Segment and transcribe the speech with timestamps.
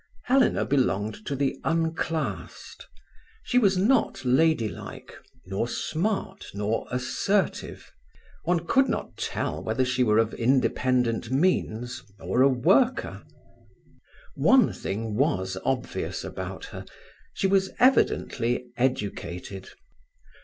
[0.23, 2.87] Helena belonged to the unclassed.
[3.43, 5.13] She was not ladylike,
[5.45, 7.91] nor smart, nor assertive.
[8.43, 13.21] One could not tell whether she were of independent means or a worker.
[14.33, 16.83] One thing was obvious about her:
[17.31, 19.69] she was evidently educated.